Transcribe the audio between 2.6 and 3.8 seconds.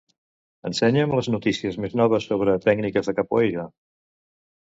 tècniques de capoeira.